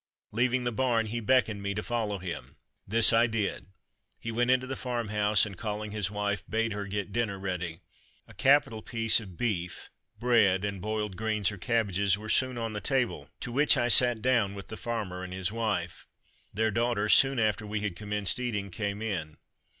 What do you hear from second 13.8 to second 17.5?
sat down with the farmer and his wife. Their daughter, soon